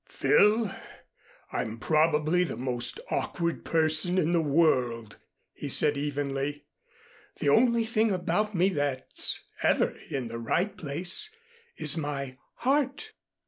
"Phil, 0.09 0.73
I'm 1.51 1.77
probably 1.77 2.43
the 2.43 2.57
most 2.57 2.99
awkward 3.11 3.63
person 3.63 4.17
in 4.17 4.33
the 4.33 4.41
world," 4.41 5.17
he 5.53 5.69
said 5.69 5.95
evenly. 5.95 6.65
"The 7.37 7.49
only 7.49 7.83
thing 7.85 8.11
about 8.11 8.55
me 8.55 8.69
that's 8.69 9.47
ever 9.61 9.95
in 10.09 10.27
the 10.27 10.39
right 10.39 10.75
place 10.75 11.29
is 11.77 11.97
my 11.97 12.39
heart. 12.55 13.11